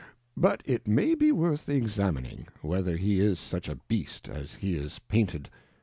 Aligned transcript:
But 0.35 0.63
it 0.65 0.87
may 0.87 1.13
be 1.13 1.31
worth 1.31 1.67
the 1.67 1.75
examining, 1.75 2.47
whether 2.63 2.97
he 2.97 3.19
is 3.19 3.37
such 3.39 3.69
a 3.69 3.77
Beast 3.87 4.27
as 4.27 4.55
he 4.55 4.73
is 4.75 4.97
Painted. 4.97 5.51